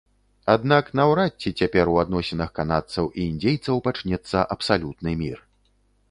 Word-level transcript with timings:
Аднак 0.53 0.85
наўрад 0.99 1.33
ці 1.41 1.49
цяпер 1.63 1.91
у 1.91 1.99
адносінах 2.03 2.49
канадцаў 2.59 3.09
і 3.23 3.25
індзейцаў 3.31 3.83
пачнецца 3.89 4.39
абсалютны 4.55 5.11
мір. 5.21 5.37